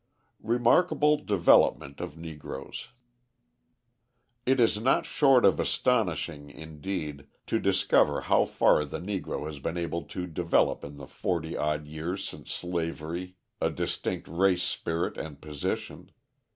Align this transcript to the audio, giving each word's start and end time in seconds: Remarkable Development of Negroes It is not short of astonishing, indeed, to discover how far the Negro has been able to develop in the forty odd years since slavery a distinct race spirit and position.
Remarkable 0.41 1.15
Development 1.17 1.99
of 2.01 2.17
Negroes 2.17 2.87
It 4.47 4.59
is 4.59 4.81
not 4.81 5.05
short 5.05 5.45
of 5.45 5.59
astonishing, 5.59 6.49
indeed, 6.49 7.27
to 7.45 7.59
discover 7.59 8.21
how 8.21 8.45
far 8.45 8.83
the 8.83 8.97
Negro 8.97 9.45
has 9.45 9.59
been 9.59 9.77
able 9.77 10.01
to 10.05 10.25
develop 10.25 10.83
in 10.83 10.97
the 10.97 11.05
forty 11.05 11.55
odd 11.55 11.85
years 11.85 12.27
since 12.27 12.51
slavery 12.51 13.35
a 13.61 13.69
distinct 13.69 14.27
race 14.27 14.63
spirit 14.63 15.19
and 15.19 15.39
position. 15.39 16.09